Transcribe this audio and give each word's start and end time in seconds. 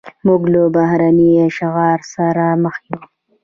موږ 0.25 0.41
له 0.53 0.61
بهرني 0.75 1.29
اشغال 1.47 1.99
سره 2.13 2.45
مخ 2.63 2.75
یو. 2.89 2.99